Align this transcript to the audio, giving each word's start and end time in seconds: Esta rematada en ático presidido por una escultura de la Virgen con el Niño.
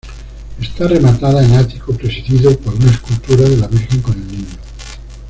Esta 0.59 0.87
rematada 0.87 1.45
en 1.45 1.53
ático 1.53 1.93
presidido 1.95 2.57
por 2.57 2.73
una 2.73 2.89
escultura 2.89 3.47
de 3.47 3.57
la 3.57 3.67
Virgen 3.67 4.01
con 4.01 4.15
el 4.15 4.25
Niño. 4.29 4.57